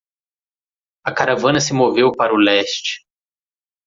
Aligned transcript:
A 1.05 1.11
caravana 1.13 1.59
se 1.61 1.75
moveu 1.75 2.11
para 2.11 2.33
o 2.33 2.35
leste. 2.35 3.05